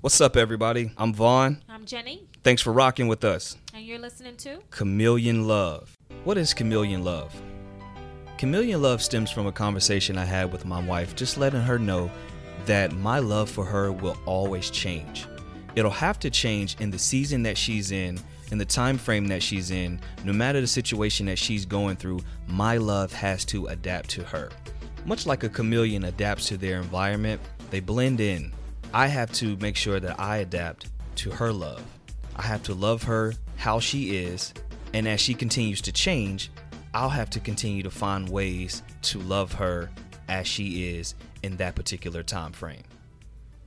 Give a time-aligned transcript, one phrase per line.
[0.00, 0.92] What's up, everybody?
[0.96, 1.62] I'm Vaughn.
[1.68, 3.56] I'm Jenny, Thanks for rocking with us.
[3.74, 5.94] and you're listening to Chameleon Love.
[6.24, 7.34] What is chameleon love?
[8.38, 12.10] Chameleon love stems from a conversation I had with my wife, just letting her know
[12.64, 15.26] that my love for her will always change.
[15.76, 18.18] It'll have to change in the season that she's in,
[18.50, 22.20] in the time frame that she's in, no matter the situation that she's going through,
[22.48, 24.50] my love has to adapt to her.
[25.04, 27.40] Much like a chameleon adapts to their environment,
[27.70, 28.52] they blend in.
[28.92, 31.80] I have to make sure that I adapt to her love.
[32.34, 34.52] I have to love her how she is,
[34.92, 36.50] and as she continues to change,
[36.92, 39.90] I'll have to continue to find ways to love her
[40.28, 42.82] as she is in that particular time frame.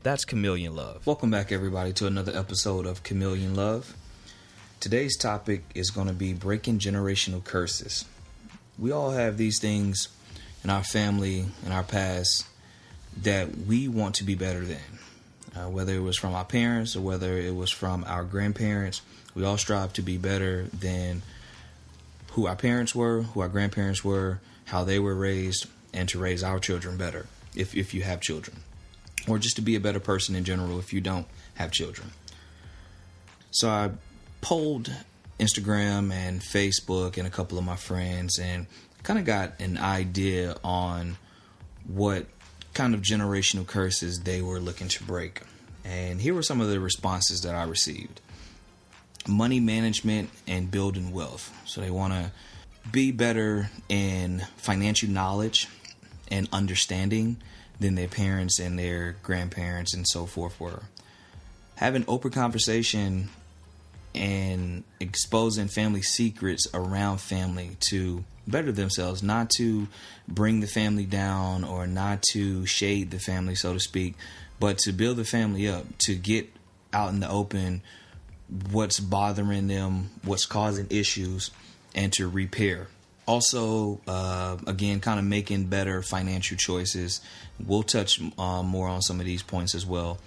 [0.01, 1.07] That's Chameleon Love.
[1.07, 3.95] Welcome back, everybody, to another episode of Chameleon Love.
[4.81, 8.03] Today's topic is going to be breaking generational curses.
[8.77, 10.09] We all have these things
[10.65, 12.45] in our family, in our past,
[13.21, 14.79] that we want to be better than.
[15.55, 19.01] Uh, whether it was from our parents or whether it was from our grandparents,
[19.35, 21.21] we all strive to be better than
[22.31, 26.43] who our parents were, who our grandparents were, how they were raised, and to raise
[26.43, 28.57] our children better if, if you have children.
[29.27, 32.11] Or just to be a better person in general if you don't have children.
[33.51, 33.91] So I
[34.41, 34.91] polled
[35.39, 38.65] Instagram and Facebook and a couple of my friends and
[39.03, 41.17] kind of got an idea on
[41.85, 42.25] what
[42.73, 45.41] kind of generational curses they were looking to break.
[45.85, 48.21] And here were some of the responses that I received
[49.27, 51.53] money management and building wealth.
[51.65, 52.31] So they want to
[52.91, 55.67] be better in financial knowledge
[56.29, 57.37] and understanding
[57.79, 60.83] than their parents and their grandparents and so forth were.
[61.75, 63.29] Having open conversation
[64.15, 69.87] and exposing family secrets around family to better themselves, not to
[70.27, 74.15] bring the family down or not to shade the family, so to speak,
[74.59, 76.49] but to build the family up, to get
[76.91, 77.81] out in the open
[78.71, 81.51] what's bothering them, what's causing issues,
[81.95, 82.87] and to repair.
[83.25, 87.21] Also, uh, again, kind of making better financial choices.
[87.65, 90.19] We'll touch uh, more on some of these points as well.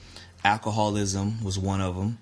[0.45, 2.19] Alcoholism was one of them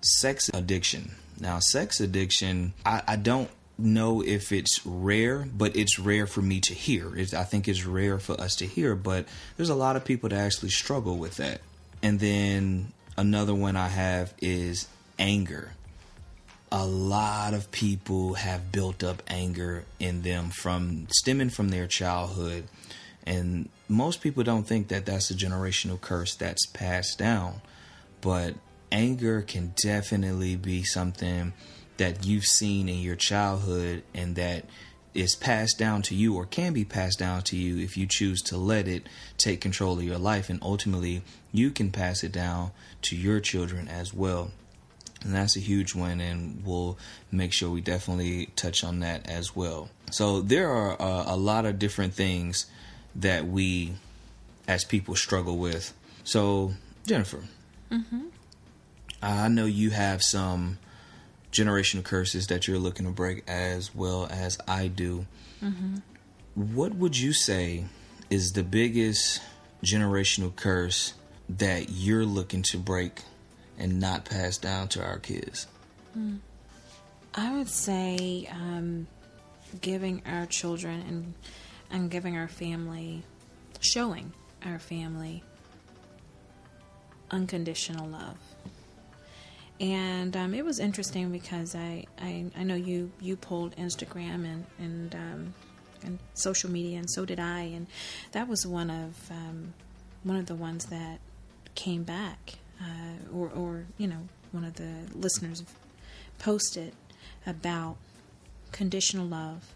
[0.00, 1.12] sex addiction.
[1.40, 6.60] Now, sex addiction, I, I don't know if it's rare, but it's rare for me
[6.60, 7.12] to hear.
[7.16, 9.26] I think it's rare for us to hear, but
[9.56, 11.60] there's a lot of people that actually struggle with that.
[12.02, 14.88] And then another one I have is
[15.18, 15.72] anger.
[16.70, 22.64] A lot of people have built up anger in them from stemming from their childhood.
[23.24, 27.62] And most people don't think that that's a generational curse that's passed down.
[28.20, 28.54] But
[28.92, 31.52] anger can definitely be something
[31.96, 34.64] that you've seen in your childhood and that
[35.14, 38.40] is passed down to you or can be passed down to you if you choose
[38.42, 39.06] to let it
[39.36, 40.48] take control of your life.
[40.48, 42.70] And ultimately you can pass it down
[43.02, 44.50] to your children as well.
[45.24, 46.98] And that's a huge one and we'll
[47.32, 49.88] make sure we definitely touch on that as well.
[50.12, 52.66] So there are uh, a lot of different things
[53.16, 53.94] that we
[54.68, 55.92] as people struggle with.
[56.22, 56.74] So
[57.06, 57.42] jennifer
[59.22, 60.78] I know you have some
[61.52, 65.26] generational curses that you're looking to break as well as I do.
[66.54, 67.84] What would you say
[68.30, 69.40] is the biggest
[69.84, 71.14] generational curse
[71.48, 73.22] that you're looking to break
[73.78, 75.66] and not pass down to our kids?
[77.34, 79.06] I would say um,
[79.80, 81.34] giving our children and
[81.90, 83.22] and giving our family,
[83.80, 84.32] showing
[84.64, 85.42] our family
[87.30, 88.36] unconditional love.
[89.80, 94.66] And um, it was interesting because I, I, I know you, you pulled Instagram and
[94.78, 95.54] and um,
[96.02, 97.86] and social media, and so did I, and
[98.32, 99.74] that was one of um,
[100.24, 101.18] one of the ones that
[101.74, 105.62] came back, uh, or or you know one of the listeners
[106.38, 106.92] posted
[107.46, 107.96] about
[108.72, 109.74] conditional love.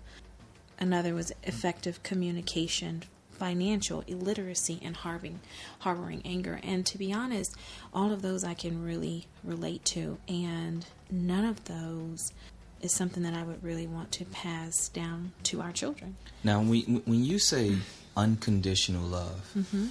[0.79, 3.05] Another was effective communication,
[3.43, 5.41] financial illiteracy, and harboring,
[5.81, 6.61] harboring anger.
[6.63, 7.57] And to be honest,
[7.93, 10.19] all of those I can really relate to.
[10.29, 12.33] And none of those
[12.83, 16.19] is something that I would really want to pass down to our children.
[16.45, 17.79] Now, when, when you say
[18.17, 19.87] unconditional love, mm-hmm.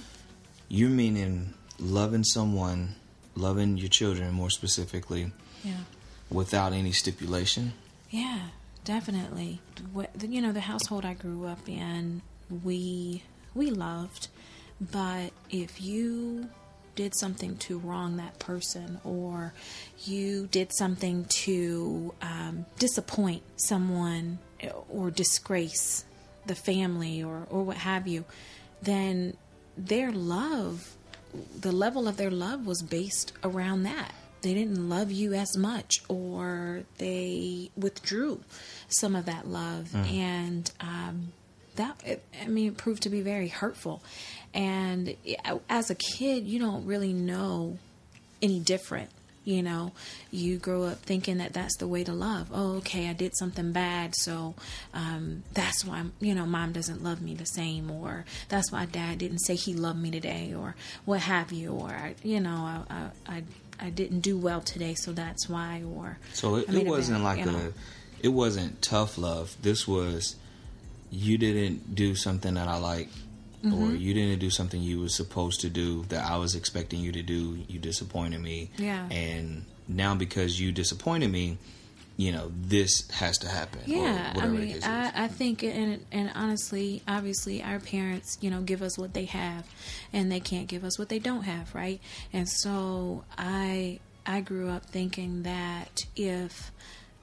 [0.70, 2.94] you're meaning loving someone,
[3.34, 5.30] loving your children more specifically,
[5.62, 5.84] Yeah.
[6.30, 7.74] without any stipulation.
[8.08, 8.48] Yeah,
[8.86, 9.60] definitely.
[9.92, 12.22] What you know, the household I grew up in,
[12.64, 14.28] we we loved,
[14.80, 16.48] but if you
[16.94, 19.54] did something to wrong that person, or
[20.04, 24.38] you did something to um, disappoint someone,
[24.88, 26.04] or disgrace
[26.46, 28.24] the family, or or what have you,
[28.82, 29.36] then
[29.76, 30.96] their love
[31.58, 34.12] the level of their love was based around that.
[34.42, 38.42] They didn't love you as much, or they withdrew
[38.88, 40.12] some of that love, mm.
[40.12, 41.32] and um,
[41.76, 44.02] that it, I mean, it proved to be very hurtful.
[44.54, 45.16] And
[45.68, 47.78] as a kid, you don't really know
[48.42, 49.10] any different
[49.44, 49.92] you know
[50.30, 53.72] you grow up thinking that that's the way to love oh okay i did something
[53.72, 54.54] bad so
[54.94, 59.18] um, that's why you know mom doesn't love me the same or that's why dad
[59.18, 60.74] didn't say he loved me today or
[61.04, 63.42] what have you or you know i i,
[63.80, 67.46] I, didn't do well today so that's why or so it, it wasn't bad, like
[67.46, 67.72] a know.
[68.20, 70.36] it wasn't tough love this was
[71.12, 73.08] you didn't do something that i like
[73.64, 73.92] mm-hmm.
[73.92, 77.12] or you didn't do something you were supposed to do that I was expecting you
[77.12, 77.58] to do.
[77.68, 78.70] You disappointed me.
[78.76, 79.08] Yeah.
[79.10, 81.58] And now because you disappointed me,
[82.18, 83.80] you know this has to happen.
[83.86, 88.82] Yeah, I mean, I, I think, and and honestly, obviously, our parents, you know, give
[88.82, 89.66] us what they have,
[90.12, 92.00] and they can't give us what they don't have, right?
[92.30, 96.70] And so I I grew up thinking that if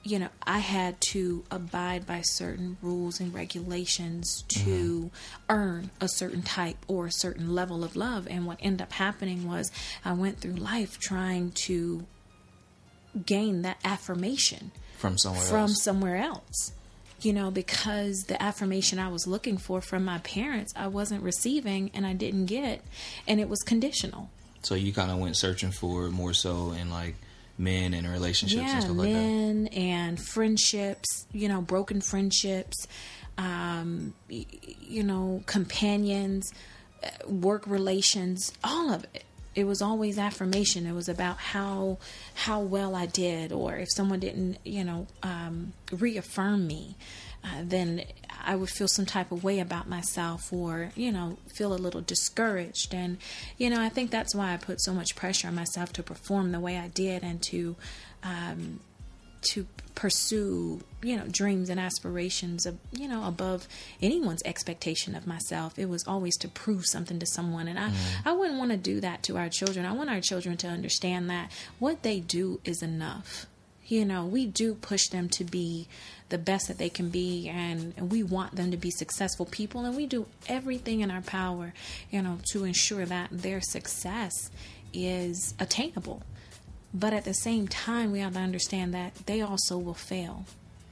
[0.02, 5.06] you know, I had to abide by certain rules and regulations to mm-hmm.
[5.48, 8.26] earn a certain type or a certain level of love.
[8.30, 9.70] And what ended up happening was
[10.04, 12.06] I went through life trying to
[13.26, 15.82] gain that affirmation from somewhere from else.
[15.82, 16.72] somewhere else.
[17.20, 21.90] You know, because the affirmation I was looking for from my parents, I wasn't receiving
[21.92, 22.82] and I didn't get,
[23.28, 24.30] and it was conditional.
[24.62, 27.16] So you kind of went searching for it more so in like
[27.60, 29.14] men and relationships yeah, and stuff like that.
[29.14, 32.86] men and friendships, you know, broken friendships,
[33.38, 36.52] um, you know, companions,
[37.04, 39.24] uh, work relations, all of it.
[39.54, 40.86] It was always affirmation.
[40.86, 41.98] It was about how
[42.34, 46.96] how well I did, or if someone didn't, you know, um, reaffirm me,
[47.42, 48.04] uh, then
[48.42, 52.00] I would feel some type of way about myself or, you know, feel a little
[52.00, 52.94] discouraged.
[52.94, 53.18] And,
[53.58, 56.52] you know, I think that's why I put so much pressure on myself to perform
[56.52, 57.76] the way I did and to,
[58.22, 58.80] um,
[59.52, 63.66] to pursue, you know, dreams and aspirations of, you know, above
[64.02, 65.78] anyone's expectation of myself.
[65.78, 67.68] It was always to prove something to someone.
[67.68, 67.94] And I, mm.
[68.24, 69.86] I wouldn't want to do that to our children.
[69.86, 73.46] I want our children to understand that what they do is enough.
[73.90, 75.88] You know, we do push them to be
[76.28, 79.84] the best that they can be and, and we want them to be successful people
[79.84, 81.74] and we do everything in our power
[82.08, 84.32] you know to ensure that their success
[84.94, 86.22] is attainable.
[86.94, 90.44] But at the same time we have to understand that they also will fail.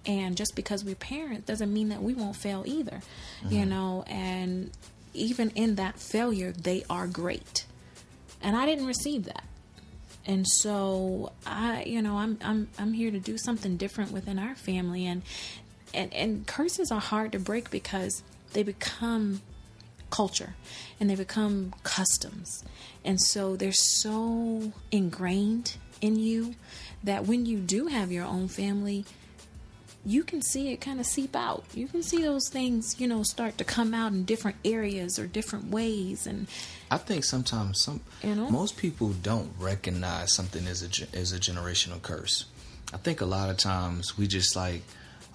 [0.04, 3.00] And just because we're parents doesn't mean that we won't fail either
[3.42, 3.54] mm-hmm.
[3.54, 4.70] you know and
[5.14, 7.64] even in that failure they are great.
[8.42, 9.44] And i didn't receive that
[10.28, 14.54] and so I, you know, I'm I'm I'm here to do something different within our
[14.54, 15.22] family, and
[15.94, 18.22] and and curses are hard to break because
[18.52, 19.40] they become
[20.10, 20.54] culture
[21.00, 22.62] and they become customs,
[23.04, 26.54] and so they're so ingrained in you
[27.02, 29.06] that when you do have your own family,
[30.04, 31.64] you can see it kind of seep out.
[31.74, 35.26] You can see those things, you know, start to come out in different areas or
[35.26, 36.26] different ways.
[36.26, 36.46] And
[36.90, 41.38] I think sometimes some, you know, most people don't recognize something as a as a
[41.38, 42.46] generational curse.
[42.92, 44.82] I think a lot of times we just like,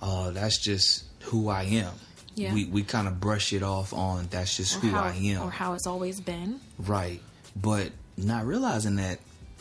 [0.01, 1.94] oh, that's just who I am.
[2.36, 2.54] Yeah.
[2.54, 5.44] We we kind of brush it off on that's just or who how, I am
[5.44, 6.59] or how it's always been.
[6.80, 7.21] Right,
[7.56, 9.19] but not realizing that,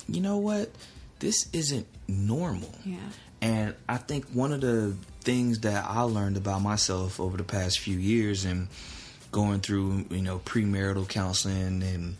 [0.08, 0.70] you know what,
[1.18, 2.74] this isn't normal.
[2.84, 2.96] Yeah.
[3.42, 7.80] And I think one of the things that I learned about myself over the past
[7.80, 8.68] few years and
[9.32, 12.16] going through, you know, premarital counseling and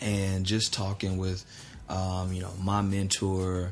[0.00, 1.44] and just talking with
[1.88, 3.70] um, you know, my mentor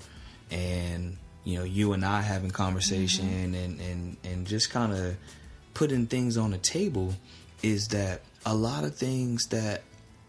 [0.51, 3.55] and you know, you and I having conversation mm-hmm.
[3.55, 5.17] and, and and just kind of
[5.75, 7.15] putting things on the table
[7.63, 9.83] is that a lot of things that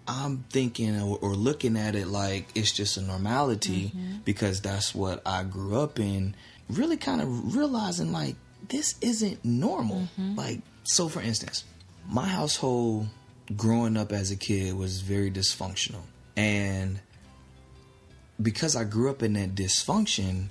[0.07, 4.17] I'm thinking or, or, looking at it like it's just a normality mm-hmm.
[4.25, 6.35] because that's what I grew up in.
[6.69, 8.35] Really, kind of realizing like
[8.69, 10.07] this isn't normal.
[10.19, 10.35] Mm-hmm.
[10.35, 11.65] Like, so for instance,
[12.07, 13.07] my household
[13.55, 16.03] growing up as a kid was very dysfunctional,
[16.35, 16.99] and
[18.41, 20.47] because I grew up in that dysfunction,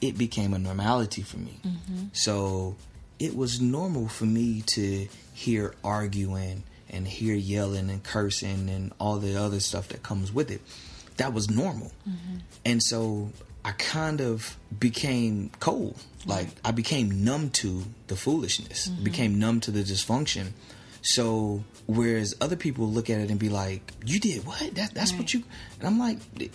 [0.00, 1.60] it became a normality for me.
[1.64, 2.04] Mm-hmm.
[2.12, 2.76] So
[3.18, 9.16] it was normal for me to hear arguing and hear yelling and cursing and all
[9.18, 10.60] the other stuff that comes with it.
[11.16, 11.92] That was normal.
[12.08, 12.36] Mm-hmm.
[12.64, 13.30] And so
[13.64, 16.02] I kind of became cold.
[16.26, 16.48] Like.
[16.64, 19.04] I became numb to the foolishness, mm-hmm.
[19.04, 20.48] became numb to the dysfunction.
[21.02, 24.74] So whereas other people look at it and be like, "You did what?
[24.74, 25.20] That, that's right.
[25.20, 25.42] what you,"
[25.78, 26.52] and I'm like, it,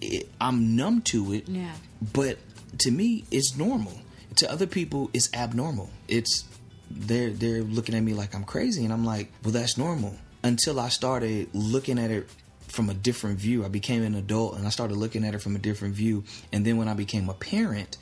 [0.00, 1.48] it, I'm numb to it.
[1.48, 1.72] Yeah.
[2.12, 2.38] But
[2.78, 3.92] to me, it's normal.
[4.36, 5.90] To other people, it's abnormal.
[6.06, 6.44] It's
[6.90, 10.16] they're they're looking at me like I'm crazy, and I'm like, well, that's normal.
[10.42, 12.28] Until I started looking at it
[12.70, 13.64] from a different view.
[13.64, 16.24] I became an adult and I started looking at it from a different view.
[16.52, 17.96] And then when I became a parent,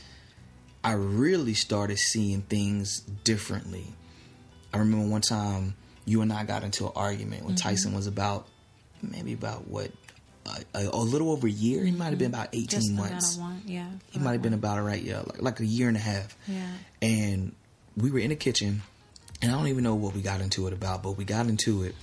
[0.84, 3.86] I really started seeing things differently.
[4.72, 7.68] I remember one time you and I got into an argument when mm-hmm.
[7.68, 8.46] Tyson was about
[9.02, 9.90] maybe about what
[10.74, 11.84] a, a, little over a year.
[11.84, 13.36] He might have been about eighteen Just months.
[13.36, 16.00] One, yeah, he might have been about right, yeah, like, like a year and a
[16.00, 16.36] half.
[16.46, 16.70] Yeah,
[17.02, 17.54] and
[18.00, 18.82] we were in the kitchen,
[19.42, 21.82] and I don't even know what we got into it about, but we got into
[21.82, 21.94] it,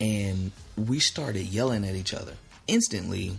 [0.00, 2.34] and we started yelling at each other
[2.66, 3.38] instantly.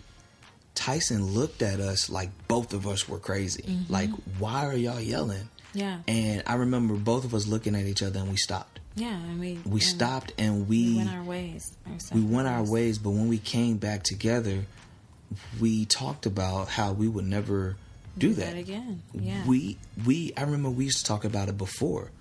[0.75, 3.63] Tyson looked at us like both of us were crazy.
[3.63, 3.91] Mm-hmm.
[3.91, 5.49] Like, why are y'all yelling?
[5.73, 5.99] Yeah.
[6.07, 8.79] And I remember both of us looking at each other and we stopped.
[8.95, 11.77] Yeah, and we we and stopped and we, we went our ways.
[12.13, 14.65] We went our ways, but when we came back together,
[15.59, 17.77] we talked about how we would never
[18.17, 18.53] do, do that.
[18.53, 18.57] that.
[18.57, 19.01] again.
[19.13, 19.45] Yeah.
[19.45, 22.11] We we I remember we used to talk about it before.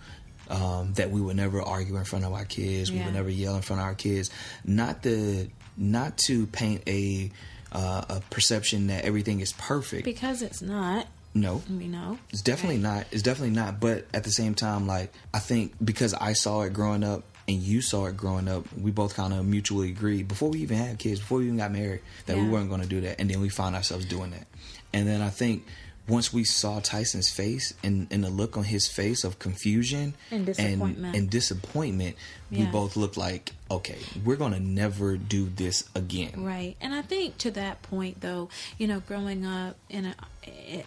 [0.50, 2.90] Um, that we would never argue in front of our kids.
[2.90, 4.30] We would never yell in front of our kids.
[4.64, 7.30] Not the not to paint a
[7.70, 11.06] uh, a perception that everything is perfect because it's not.
[11.34, 11.62] No.
[11.68, 12.18] We know.
[12.30, 12.96] It's definitely right.
[12.96, 13.06] not.
[13.12, 13.80] It's definitely not.
[13.80, 17.58] But at the same time, like, I think because I saw it growing up and
[17.58, 20.98] you saw it growing up, we both kind of mutually agreed before we even had
[20.98, 22.42] kids, before we even got married, that yeah.
[22.42, 23.20] we weren't going to do that.
[23.20, 24.46] And then we found ourselves doing that.
[24.92, 25.66] And then I think
[26.08, 30.46] once we saw Tyson's face and, and the look on his face of confusion and
[30.46, 32.16] disappointment, and, and disappointment
[32.50, 32.64] yeah.
[32.64, 36.44] we both looked like, okay, we're going to never do this again.
[36.44, 36.76] Right.
[36.80, 40.14] And I think to that point, though, you know, growing up in a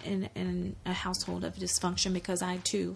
[0.06, 2.96] in, in a household of dysfunction, because I too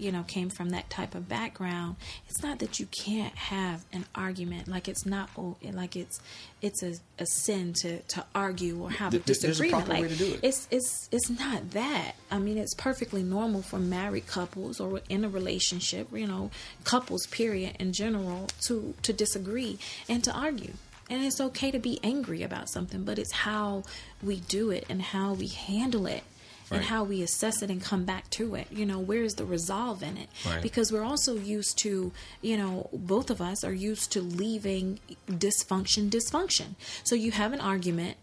[0.00, 1.94] you know came from that type of background
[2.26, 6.20] it's not that you can't have an argument like it's not oh, like it's
[6.62, 10.40] it's a, a sin to to argue or have a disagreement a like it.
[10.42, 15.22] it's it's it's not that i mean it's perfectly normal for married couples or in
[15.22, 16.50] a relationship you know
[16.84, 20.72] couples period in general to to disagree and to argue
[21.08, 23.82] and it's okay to be angry about something but it's how
[24.22, 26.22] we do it and how we handle it
[26.70, 26.78] right.
[26.78, 28.68] and how we assess it and come back to it.
[28.70, 30.28] You know, where is the resolve in it?
[30.46, 30.62] Right.
[30.62, 36.10] Because we're also used to, you know, both of us are used to leaving dysfunction
[36.10, 36.74] dysfunction.
[37.04, 38.16] So you have an argument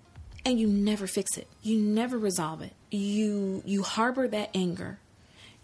[0.45, 1.47] and you never fix it.
[1.61, 2.73] You never resolve it.
[2.89, 4.99] You you harbor that anger.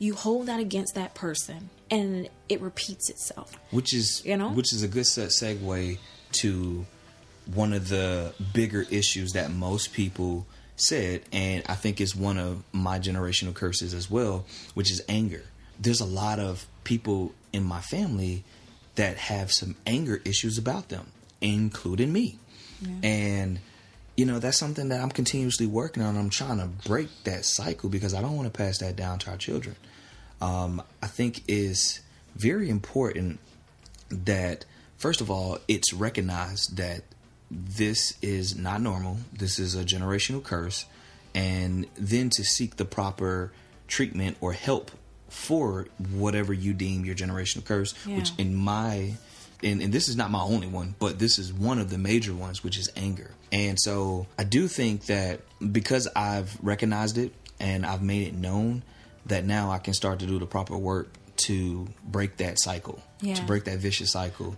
[0.03, 3.57] You hold that against that person and it repeats itself.
[3.71, 5.97] Which is you know which is a good set segue
[6.41, 6.85] to
[7.45, 10.45] one of the bigger issues that most people
[10.75, 15.43] said, and I think it's one of my generational curses as well, which is anger.
[15.79, 18.43] There's a lot of people in my family
[18.95, 22.39] that have some anger issues about them, including me.
[22.81, 22.89] Yeah.
[23.03, 23.59] And
[24.17, 26.17] you know, that's something that I'm continuously working on.
[26.17, 29.31] I'm trying to break that cycle because I don't want to pass that down to
[29.31, 29.75] our children.
[30.43, 32.01] Um, I think is
[32.35, 33.39] very important
[34.09, 34.65] that
[34.97, 37.03] first of all, it's recognized that
[37.49, 39.17] this is not normal.
[39.31, 40.85] This is a generational curse.
[41.33, 43.53] And then to seek the proper
[43.87, 44.91] treatment or help
[45.29, 48.17] for whatever you deem your generational curse, yeah.
[48.17, 49.13] which in my
[49.63, 52.33] and, and, this is not my only one, but this is one of the major
[52.33, 53.31] ones, which is anger.
[53.49, 55.39] And so I do think that
[55.71, 58.83] because I've recognized it and I've made it known,
[59.27, 63.35] that now I can start to do the proper work to break that cycle, yeah.
[63.35, 64.55] to break that vicious cycle.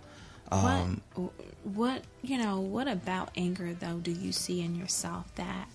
[0.50, 1.32] Um, what,
[1.64, 5.68] what you know what about anger though do you see in yourself that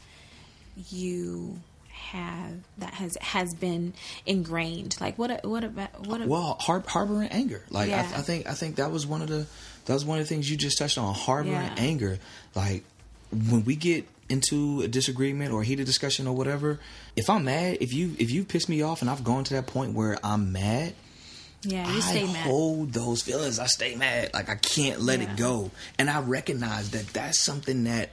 [0.89, 3.93] you have that has has been
[4.25, 8.09] ingrained like what what about what well har- harboring anger like yeah.
[8.15, 9.45] I, I, think i think that was one of the
[9.85, 11.75] that was one of the things you just touched on harboring yeah.
[11.77, 12.19] anger
[12.55, 12.85] like
[13.31, 16.79] when we get into a disagreement or a heated discussion or whatever
[17.15, 19.67] if i'm mad if you if you piss me off and i've gone to that
[19.67, 20.93] point where i'm mad
[21.63, 22.47] yeah, you I stay mad.
[22.47, 23.59] hold those feelings.
[23.59, 24.33] I stay mad.
[24.33, 25.31] Like I can't let yeah.
[25.31, 25.71] it go.
[25.99, 28.09] And I recognize that that's something that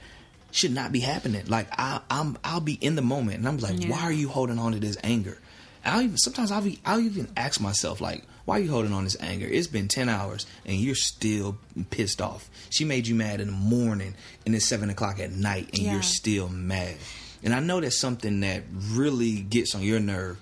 [0.51, 1.45] should not be happening.
[1.47, 3.89] Like I, I'm, I'll be in the moment, and I'm like, yeah.
[3.89, 5.37] why are you holding on to this anger?
[5.83, 9.03] I'll even sometimes I'll be, I'll even ask myself like, why are you holding on
[9.03, 9.47] this anger?
[9.47, 11.59] It's been ten hours and you're still
[11.91, 12.49] pissed off.
[12.71, 15.93] She made you mad in the morning, and it's seven o'clock at night, and yeah.
[15.93, 16.95] you're still mad.
[17.43, 20.39] And I know that's something that really gets on your nerve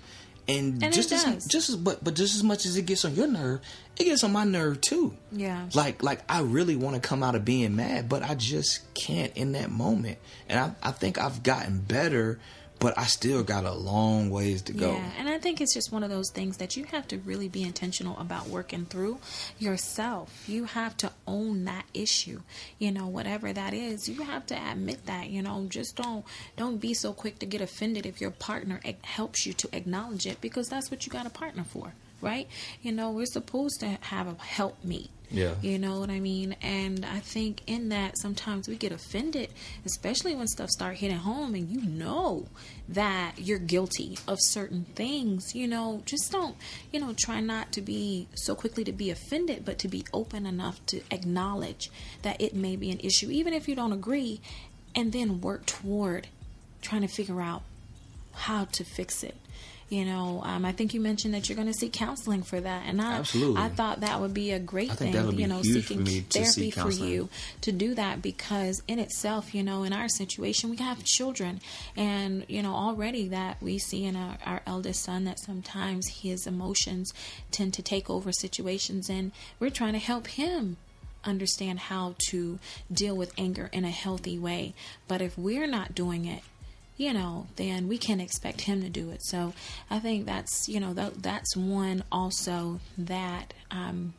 [0.48, 3.14] and, and just as just as but but just as much as it gets on
[3.14, 3.60] your nerve,
[3.98, 5.14] it gets on my nerve too.
[5.30, 5.68] Yeah.
[5.74, 9.36] Like like I really want to come out of being mad, but I just can't
[9.36, 10.16] in that moment.
[10.48, 12.40] And I I think I've gotten better
[12.78, 14.92] but I still got a long ways to go.
[14.92, 17.48] Yeah, and I think it's just one of those things that you have to really
[17.48, 19.18] be intentional about working through
[19.58, 20.44] yourself.
[20.48, 22.42] You have to own that issue.
[22.78, 25.30] You know, whatever that is, you have to admit that.
[25.30, 26.24] You know, just don't
[26.56, 30.40] don't be so quick to get offended if your partner helps you to acknowledge it
[30.40, 31.94] because that's what you got a partner for.
[32.20, 32.48] Right?
[32.82, 35.08] You know, we're supposed to have a helpmeet.
[35.30, 35.54] Yeah.
[35.60, 36.56] You know what I mean?
[36.62, 39.50] And I think in that sometimes we get offended,
[39.84, 42.46] especially when stuff start hitting home and you know
[42.88, 45.54] that you're guilty of certain things.
[45.54, 46.56] You know, just don't,
[46.92, 50.46] you know, try not to be so quickly to be offended, but to be open
[50.46, 51.90] enough to acknowledge
[52.22, 54.40] that it may be an issue, even if you don't agree,
[54.94, 56.28] and then work toward
[56.80, 57.62] trying to figure out
[58.32, 59.36] how to fix it.
[59.88, 62.82] You know, um, I think you mentioned that you're going to seek counseling for that,
[62.86, 63.62] and I Absolutely.
[63.62, 65.12] I thought that would be a great thing.
[65.12, 67.30] that would be you know, seeking for me to therapy for you
[67.62, 71.60] to do that because in itself, you know, in our situation, we have children,
[71.96, 76.46] and you know already that we see in our, our eldest son that sometimes his
[76.46, 77.14] emotions
[77.50, 80.76] tend to take over situations, and we're trying to help him
[81.24, 82.58] understand how to
[82.92, 84.74] deal with anger in a healthy way.
[85.06, 86.42] But if we're not doing it,
[86.98, 89.22] you know, then we can't expect him to do it.
[89.22, 89.54] So
[89.88, 94.12] I think that's, you know, that, that's one also that um,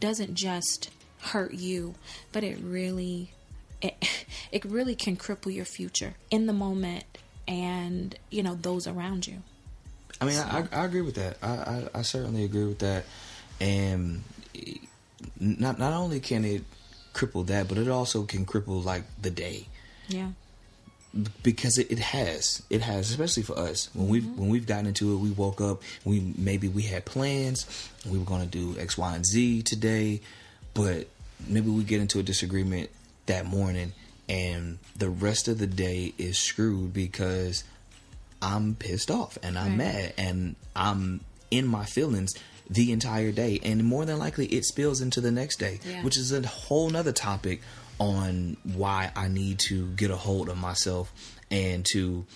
[0.00, 1.94] doesn't just hurt you,
[2.32, 3.32] but it really,
[3.80, 3.94] it,
[4.52, 7.04] it really can cripple your future in the moment
[7.46, 9.42] and, you know, those around you.
[10.20, 11.38] I mean, I, I agree with that.
[11.40, 13.04] I, I, I certainly agree with that.
[13.60, 14.22] And
[15.38, 16.64] not not only can it
[17.12, 19.66] cripple that, but it also can cripple like the day
[20.08, 20.30] Yeah.
[21.42, 24.40] Because it, it has it has especially for us when we have mm-hmm.
[24.40, 28.24] when we've gotten into it we woke up we maybe we had plans we were
[28.24, 30.20] going to do x y and z today
[30.74, 31.06] but
[31.46, 32.90] maybe we get into a disagreement
[33.26, 33.92] that morning
[34.28, 37.62] and the rest of the day is screwed because
[38.42, 39.92] i'm pissed off and i'm Right.
[39.92, 42.34] mad and i'm in my feelings
[42.68, 46.02] the entire day and more than likely it spills into the next day Yeah.
[46.02, 47.60] which is a whole nother topic
[47.98, 51.12] on why I need to get a hold of myself
[51.50, 52.26] and to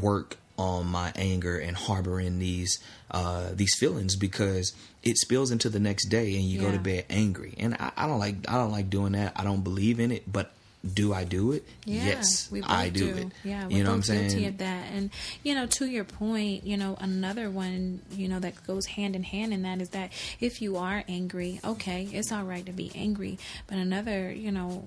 [0.00, 2.78] work on my anger and harboring these
[3.10, 7.04] uh, these feelings because it spills into the next day and you go to bed
[7.10, 7.54] angry.
[7.58, 9.32] And I, I don't like I don't like doing that.
[9.36, 10.52] I don't believe in it but
[10.94, 11.64] do I do it?
[11.84, 13.32] Yeah, yes I do, it.
[13.44, 14.46] Yeah, you know what I'm both guilty saying?
[14.46, 14.86] of that.
[14.92, 15.10] And
[15.42, 19.22] you know, to your point, you know, another one, you know, that goes hand in
[19.22, 22.92] hand in that is that if you are angry, okay, it's all right to be
[22.94, 23.38] angry.
[23.66, 24.84] But another, you know,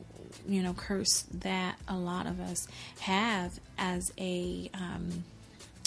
[0.48, 2.68] you know, curse that a lot of us
[3.02, 5.24] have as a um,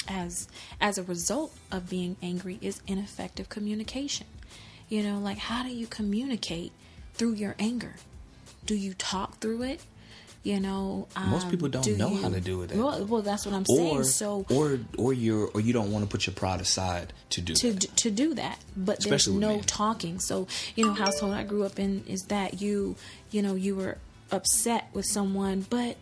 [0.08, 0.48] as
[0.80, 4.26] as a result of being angry is ineffective communication.
[4.88, 6.72] You know, like how do you communicate
[7.14, 7.94] through your anger?
[8.66, 9.80] Do you talk through it?
[10.44, 13.22] You know, Most um, people don't do know you- how to do it, Well, well,
[13.22, 14.04] that's what I'm or saying.
[14.04, 17.54] So or or you're or you don't want to put your pride aside to do
[17.54, 17.96] to that.
[17.96, 19.60] to do that but Especially there's no men.
[19.62, 22.96] talking so you know household i grew up in is that you
[23.30, 23.98] you know you were
[24.32, 25.96] upset with someone but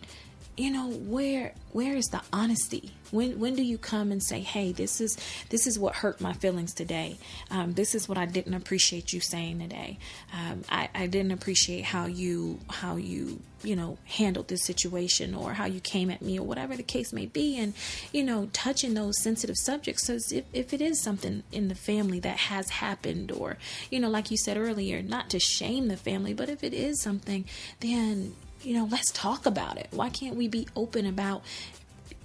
[0.61, 2.93] you know where where is the honesty?
[3.11, 5.17] When when do you come and say hey this is
[5.49, 7.17] this is what hurt my feelings today?
[7.51, 9.99] Um, this is what i didn't appreciate you saying today.
[10.35, 15.55] Um, I, I didn't appreciate how you how you you know handled this situation or
[15.55, 17.57] how you came at me or whatever the case may be.
[17.59, 17.73] And
[18.13, 20.07] you know touching those sensitive subjects.
[20.07, 23.57] So if, if it is something in the family that has happened or
[23.91, 27.01] you know like you said earlier not to shame the family but if it is
[27.01, 27.47] something
[27.81, 29.89] then you know let's talk about it.
[29.91, 31.43] Why can't we be open about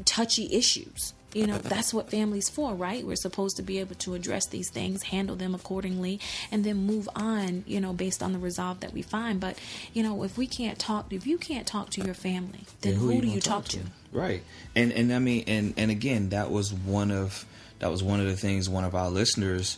[0.06, 1.14] touchy issues?
[1.34, 3.06] You know that's what family's for right?
[3.06, 6.20] We're supposed to be able to address these things handle them accordingly
[6.52, 9.40] and then move on you know based on the resolve that we find.
[9.40, 9.58] But
[9.94, 13.02] you know if we can't talk if you can't talk to your family then Then
[13.02, 13.80] who, you do gonna you talk to?
[14.12, 14.44] Right.
[14.76, 17.46] And and I mean and and again that was one of
[17.80, 19.78] that was one of the things one of our listeners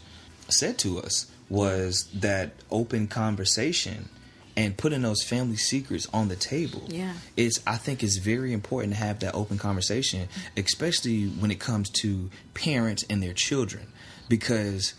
[0.49, 4.09] said to us was that open conversation
[4.57, 6.83] and putting those family secrets on the table.
[6.87, 7.13] Yeah.
[7.37, 11.89] Is I think it's very important to have that open conversation, especially when it comes
[12.01, 13.87] to parents and their children.
[14.27, 14.95] Because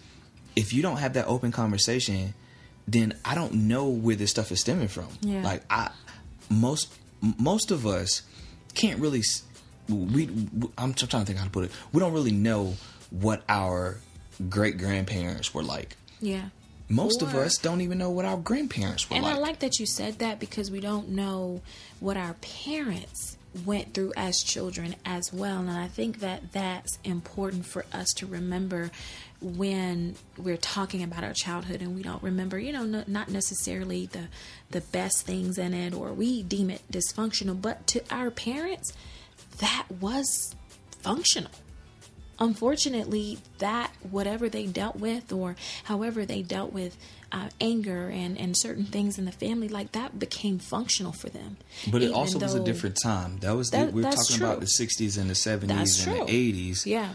[0.54, 2.34] if you don't have that open conversation,
[2.86, 5.08] then I don't know where this stuff is stemming from.
[5.20, 5.42] Yeah.
[5.42, 5.90] Like I
[6.48, 8.22] most most of us
[8.74, 9.22] can't really
[9.88, 10.28] we
[10.78, 11.72] I'm trying to think how to put it.
[11.92, 12.74] We don't really know
[13.10, 13.98] what our
[14.48, 15.96] great grandparents were like.
[16.20, 16.50] yeah
[16.88, 19.36] Most of us don't even know what our grandparents were And like.
[19.36, 21.60] I like that you said that because we don't know
[22.00, 25.58] what our parents went through as children as well.
[25.58, 28.90] And I think that that's important for us to remember
[29.40, 34.06] when we're talking about our childhood and we don't remember, you know, no, not necessarily
[34.06, 34.28] the
[34.70, 38.92] the best things in it or we deem it dysfunctional, but to our parents
[39.58, 40.54] that was
[41.02, 41.50] functional
[42.38, 46.96] unfortunately that whatever they dealt with or however they dealt with
[47.30, 51.56] uh, anger and, and certain things in the family like that became functional for them
[51.90, 53.38] but it also was a different time.
[53.40, 54.46] That was the, That- we we're talking true.
[54.46, 56.86] about the 60s and the 70s That's and the 80s.
[56.86, 57.10] yeah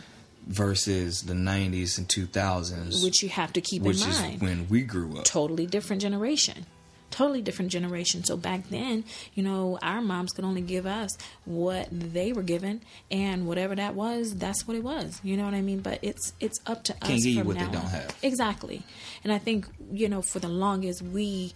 [0.45, 3.99] versus the 90s and 2000s, which you have to keep in mind.
[3.99, 4.41] which is mind.
[4.41, 5.23] when we grew up.
[5.23, 6.65] totally different generation
[7.13, 9.03] totally different generation so back then
[9.35, 11.11] you know our moms could only give us
[11.45, 15.53] what they were given and whatever that was that's what it was you know what
[15.53, 16.99] i mean but it's it's up to us.
[17.01, 17.91] Can't us give you what they don't on.
[17.91, 18.15] have.
[18.23, 18.81] exactly
[19.23, 21.53] and i think you know for the longest we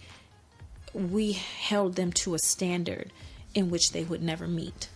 [0.94, 3.12] we held them to a standard
[3.54, 4.88] in which they would never meet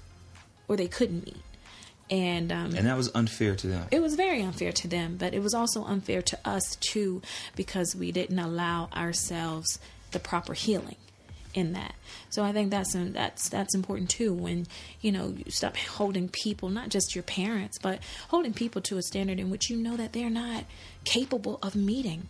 [0.68, 1.42] or they couldn't meet
[2.11, 3.87] and um And that was unfair to them.
[3.90, 7.20] it was very unfair to them, but it was also unfair to us too
[7.57, 9.79] because we didn't allow ourselves
[10.12, 10.96] the proper healing
[11.55, 11.94] in that.
[12.31, 14.66] So I think that's um, that's that's important too when
[15.01, 19.03] you know you stop holding people, not just your parents, but holding people to a
[19.03, 20.64] standard in which you know that they're not
[21.05, 22.29] capable of meeting.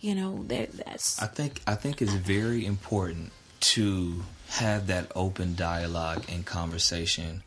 [0.00, 5.54] You know, that that's I think I think it's very important to have that open
[5.54, 7.42] dialogue and conversation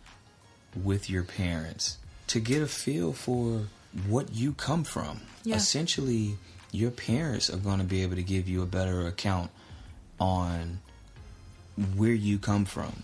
[0.82, 3.64] with your parents to get a feel for
[4.08, 5.22] what you come from.
[5.44, 5.56] Yeah.
[5.56, 6.38] Essentially,
[6.72, 9.52] your parents are going to be able to give you a better account
[10.24, 10.80] on
[11.96, 13.04] where you come from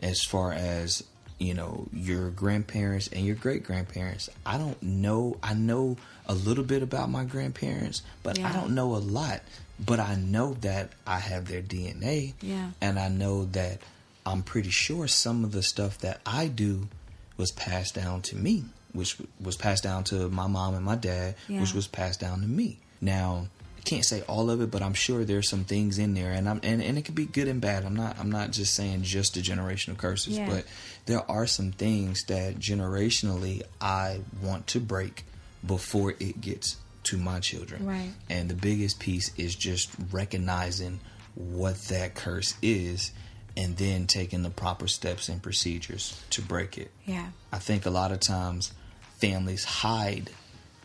[0.00, 1.04] as far as
[1.38, 6.64] you know your grandparents and your great grandparents i don't know i know a little
[6.64, 9.40] bit about my grandparents but i don't know a lot.
[9.78, 12.70] But i know that i have their dna Yeah.
[12.80, 13.78] and i know that
[14.26, 16.88] i'm pretty sure some of the stuff that i do
[17.36, 21.36] was passed down to me which was passed down to my mom and my dad
[21.46, 21.60] Yeah.
[21.60, 22.78] which was passed down to me.
[23.00, 23.46] Now
[23.88, 26.60] can't say all of it, but I'm sure there's some things in there, and I'm
[26.62, 27.84] and, and it could be good and bad.
[27.84, 30.48] I'm not I'm not just saying just the generational curses, Yeah.
[30.48, 30.64] but
[31.06, 35.24] there are some things that generationally I want to break
[35.66, 37.86] before it gets to my children.
[37.86, 38.10] Right.
[38.28, 41.00] And the biggest piece is just recognizing
[41.34, 43.12] what that curse is,
[43.56, 46.90] and then taking the proper steps and procedures to break it.
[47.06, 47.28] yeah.
[47.52, 48.72] I think a lot of times
[49.20, 50.30] families hide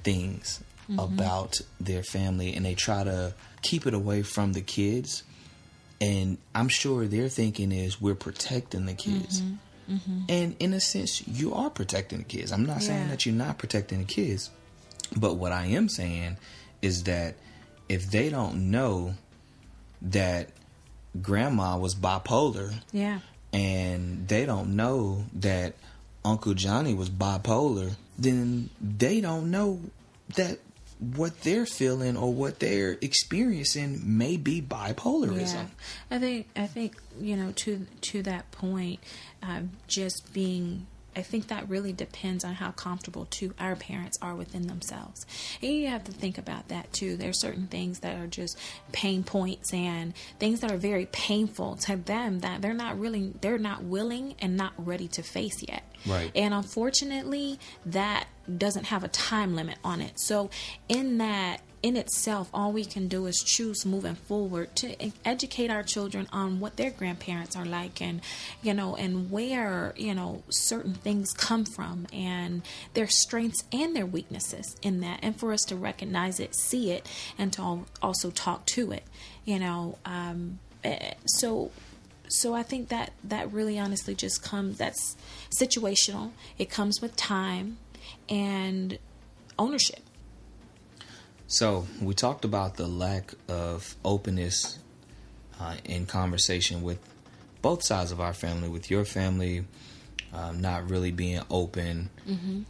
[0.04, 1.00] things Mm-hmm.
[1.00, 5.24] about their family and they try to keep it away from the kids.
[6.02, 9.42] And I'm sure their thinking is we're protecting the kids.
[9.42, 9.96] Mm-hmm.
[9.96, 10.20] Mm-hmm.
[10.28, 12.52] And in a sense, you are protecting the kids.
[12.52, 14.50] I'm not saying that you're not protecting the kids.
[15.16, 16.36] But what I am saying
[16.82, 17.36] is that
[17.88, 19.14] if they don't know
[20.02, 20.50] that
[21.22, 23.20] grandma was bipolar, Yeah.
[23.54, 25.76] and they don't know that
[26.26, 29.80] Uncle Johnny was bipolar, then they don't know
[30.36, 30.60] that
[31.16, 35.54] what they're feeling or what they're experiencing may be bipolarism.
[35.54, 35.66] Yeah,
[36.12, 39.00] I think I think you know to to that point,
[39.42, 40.88] um, just being.
[41.16, 45.26] I think that really depends on how comfortable too our parents are within themselves,
[45.62, 47.18] and you have to think about that too.
[47.18, 48.58] There are certain things that are just
[48.92, 53.58] pain points and things that are very painful to them that they're not really they're
[53.58, 55.84] not willing and not ready to face yet.
[56.06, 56.32] Right.
[56.36, 60.20] And unfortunately, that doesn't have a time limit on it.
[60.20, 60.50] So,
[60.90, 65.84] in that, in itself, all we can do is choose moving forward to educate our
[65.84, 68.22] children on what their grandparents are like and,
[68.62, 72.62] you know, and where, you know, certain things come from and
[72.94, 75.20] their strengths and their weaknesses in that.
[75.22, 77.06] And for us to recognize it, see it,
[77.38, 79.04] and to also talk to it,
[79.44, 79.98] you know.
[80.06, 81.70] Um, eh, so,
[82.30, 85.18] so I think that that really honestly just comes that's
[85.50, 86.32] situational.
[86.58, 87.76] It comes with time
[88.30, 88.98] and
[89.60, 90.03] ownership.
[91.54, 94.80] So we talked about the lack of openness
[95.60, 96.98] uh, in conversation with
[97.62, 99.66] both sides of our family, with your family
[100.34, 102.10] um, not really being open,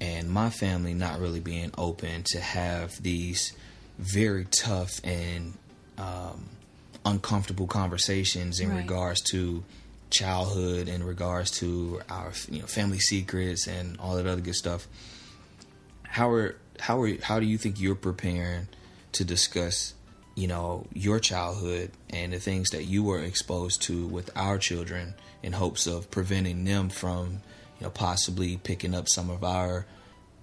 [0.02, 3.54] and my family not really being open to have these
[3.98, 5.54] very tough and
[5.98, 6.50] um,
[7.06, 8.80] uncomfortable conversations in Right.
[8.80, 9.64] regards to
[10.10, 14.88] childhood, in regards to our you know family secrets and all that other good stuff
[16.14, 18.68] how are how are how do you think you're preparing
[19.12, 19.94] to discuss
[20.36, 25.14] you know your childhood and the things that you were exposed to with our children
[25.42, 27.42] in hopes of preventing them from
[27.80, 29.86] you know possibly picking up some of our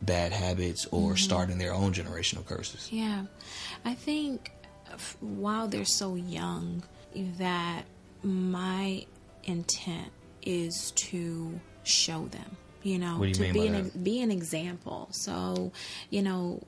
[0.02, 1.16] bad habits or mm-hmm.
[1.16, 2.88] starting their own generational curses?
[2.90, 3.24] Yeah.
[3.84, 4.52] I think
[4.90, 6.82] f- while they're so young,
[7.38, 7.84] that
[8.22, 9.04] my
[9.44, 10.10] intent
[10.42, 14.04] is to show them, you know, What do you to mean be by an that?
[14.04, 15.08] be an example.
[15.12, 15.72] So,
[16.10, 16.62] you know,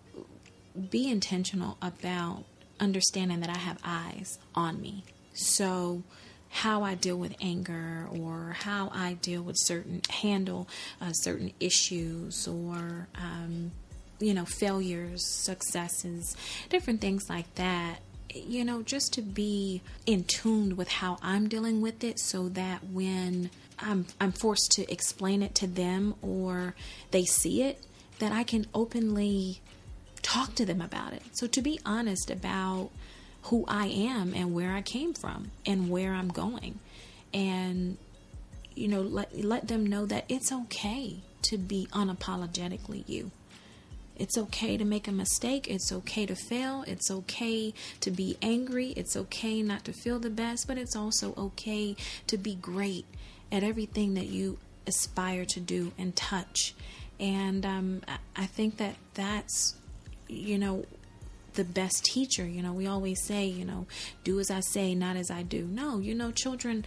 [0.90, 2.44] be intentional about
[2.80, 5.04] understanding that I have eyes on me.
[5.34, 6.02] So,
[6.50, 10.68] how I deal with anger or how I deal with certain handle
[11.00, 13.72] uh, certain issues or um,
[14.20, 16.36] you know failures, successes,
[16.68, 17.98] different things like that.
[18.34, 22.84] You know, just to be in tune with how I'm dealing with it, so that
[22.90, 23.50] when
[23.82, 26.74] I'm I'm forced to explain it to them or
[27.10, 27.82] they see it,
[28.18, 29.60] that I can openly
[30.22, 31.22] talk to them about it.
[31.32, 32.90] So to be honest about
[33.44, 36.78] who I am and where I came from and where I'm going.
[37.34, 37.96] And
[38.74, 43.30] you know, let let them know that it's okay to be unapologetically you.
[44.16, 45.66] It's okay to make a mistake.
[45.68, 46.84] It's okay to fail.
[46.86, 48.90] It's okay to be angry.
[48.90, 51.96] It's okay not to feel the best, but it's also okay
[52.28, 53.06] to be great
[53.52, 56.74] at everything that you aspire to do and touch.
[57.20, 58.02] And um,
[58.34, 59.76] I think that that's,
[60.26, 60.86] you know,
[61.52, 62.46] the best teacher.
[62.46, 63.86] You know, we always say, you know,
[64.24, 65.66] do as I say, not as I do.
[65.66, 66.84] No, you know, children,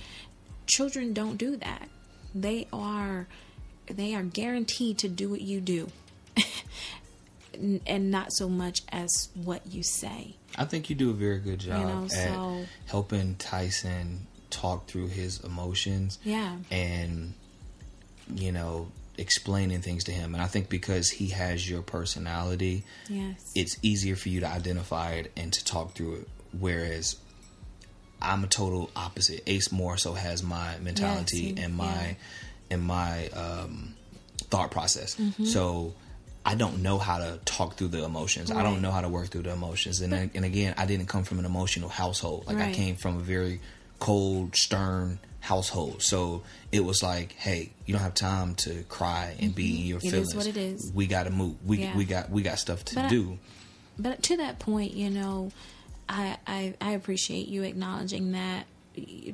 [0.65, 1.87] children don't do that.
[2.33, 3.27] They are,
[3.85, 5.89] they are guaranteed to do what you do.
[7.87, 10.35] and not so much as what you say.
[10.57, 14.87] I think you do a very good job you know, at so, helping Tyson talk
[14.87, 16.19] through his emotions.
[16.23, 16.55] Yeah.
[16.71, 17.33] And
[18.33, 18.87] you know,
[19.17, 20.33] explaining things to him.
[20.33, 23.51] And I think because he has your personality, yes.
[23.55, 26.29] it's easier for you to identify it and to talk through it.
[26.57, 27.17] Whereas
[28.21, 29.43] I'm a total opposite.
[29.47, 32.13] Ace more so has my mentality yes, and my yeah.
[32.71, 33.95] and my um,
[34.49, 35.15] thought process.
[35.15, 35.45] Mm-hmm.
[35.45, 35.93] So
[36.45, 38.51] I don't know how to talk through the emotions.
[38.51, 38.59] Right.
[38.59, 40.01] I don't know how to work through the emotions.
[40.01, 42.47] And then, and again, I didn't come from an emotional household.
[42.47, 42.69] Like right.
[42.69, 43.61] I came from a very
[43.99, 46.01] cold, stern household.
[46.01, 49.55] So it was like, hey, you don't have time to cry and mm-hmm.
[49.55, 50.27] be in your it feelings.
[50.27, 50.91] It is what it is.
[50.93, 51.55] We got to move.
[51.65, 51.95] We yeah.
[51.95, 53.33] we got we got stuff to but do.
[53.33, 53.37] I,
[53.97, 55.51] but to that point, you know,
[56.09, 58.65] I, I I appreciate you acknowledging that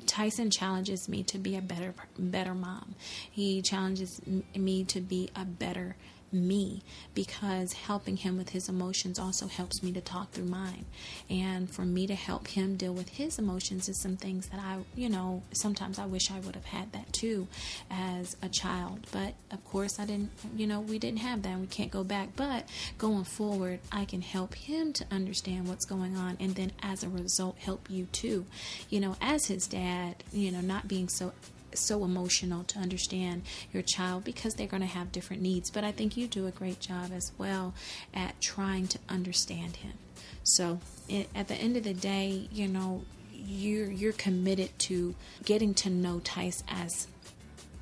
[0.06, 2.96] Tyson challenges me to be a better better mom.
[3.30, 4.22] He challenges
[4.56, 5.96] me to be a better
[6.34, 6.82] me
[7.14, 10.86] because helping him with his emotions also helps me to talk through mine.
[11.30, 14.78] And for me to help him deal with his emotions is some things that I,
[14.96, 17.48] you know, sometimes I wish I would have had that too
[17.90, 19.08] as a child.
[19.12, 21.50] But of course, I didn't, you know, we didn't have that.
[21.50, 22.30] And we can't go back.
[22.36, 22.68] But
[22.98, 27.10] going forward, I can help him to understand what's going on and then as a
[27.10, 28.46] result, help you too.
[28.90, 31.34] You know, as his dad, you know, not being so
[31.78, 35.70] so emotional to understand your child because they're going to have different needs.
[35.70, 37.74] But I think you do a great job as well
[38.14, 39.94] at trying to understand him.
[40.44, 43.04] So it, at the end of the day, you know,
[43.34, 47.08] you're you're committed to getting to know Tice as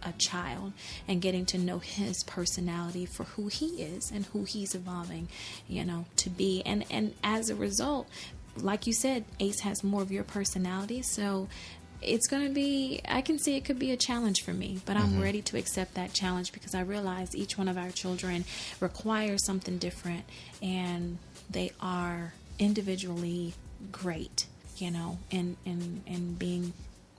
[0.04, 0.74] a child
[1.08, 5.28] and getting to know his personality for who he is and who he's evolving,
[5.68, 6.62] you know, to be.
[6.66, 8.08] And and as a result,
[8.56, 11.48] like you said, Ace has more of your personality, so
[12.02, 14.96] it's going to be i can see it could be a challenge for me but
[14.96, 15.22] i'm mm-hmm.
[15.22, 18.46] ready to accept that challenge because i realize each one of our children
[18.80, 20.24] requires something different
[20.62, 21.18] and
[21.50, 23.54] they are individually
[23.92, 24.46] great
[24.78, 26.74] you know in in in being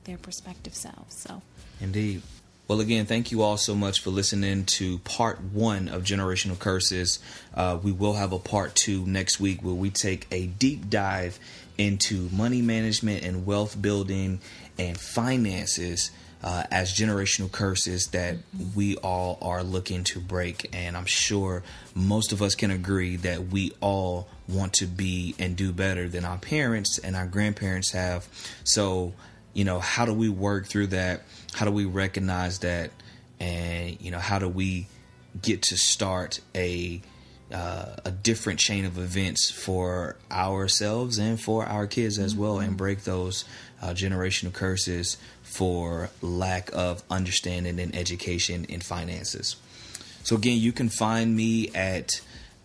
[0.04, 1.42] their prospective selves so
[1.80, 2.22] indeed
[2.70, 7.18] well, again, thank you all so much for listening to part one of Generational Curses.
[7.52, 11.40] Uh, we will have a part two next week where we take a deep dive
[11.78, 14.38] into money management and wealth building
[14.78, 16.12] and finances
[16.44, 18.36] uh, as generational curses that
[18.76, 20.70] we all are looking to break.
[20.72, 25.56] And I'm sure most of us can agree that we all want to be and
[25.56, 28.28] do better than our parents and our grandparents have.
[28.62, 29.12] So,
[29.54, 31.22] you know, how do we work through that?
[31.52, 32.90] How do we recognize that?
[33.38, 34.86] And, you know, how do we
[35.40, 37.00] get to start a
[37.52, 42.68] uh, a different chain of events for ourselves and for our kids as well, and
[42.68, 42.76] mm-hmm.
[42.76, 43.44] break those
[43.82, 49.56] uh, generational curses for lack of understanding and education in finances.
[50.22, 52.20] So again, you can find me at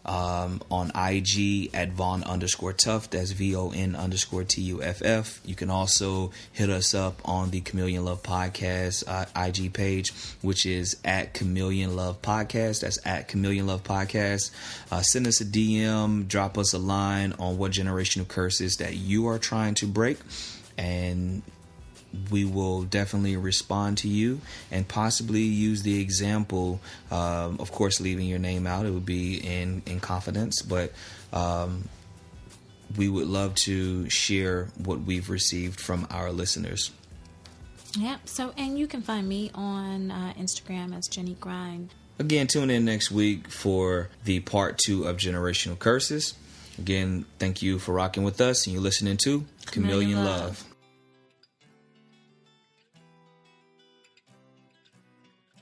[0.05, 3.09] um, on IG at Von underscore Tuff.
[3.09, 5.41] That's V O N underscore T U F F.
[5.45, 10.65] You can also hit us up on the Chameleon Love Podcast uh, IG page, which
[10.65, 12.81] is at Chameleon Love Podcast.
[12.81, 14.51] That's at Chameleon Love Podcast.
[14.91, 19.27] Uh, send us a DM, drop us a line on what generational curses that you
[19.27, 20.17] are trying to break
[20.77, 21.41] and
[22.31, 26.79] we will definitely respond to you and possibly use the example.
[27.11, 30.91] Um, of course, leaving your name out, it would be in in confidence, but
[31.33, 31.89] um,
[32.97, 36.91] we would love to share what we've received from our listeners.
[37.97, 38.17] Yeah.
[38.25, 41.93] So, and you can find me on uh, Instagram as Jenny Grind.
[42.19, 46.33] Again, tune in next week for the part two of Generational Curses.
[46.77, 50.41] Again, thank you for rocking with us and you're listening to Chameleon, Chameleon Love.
[50.41, 50.74] Love.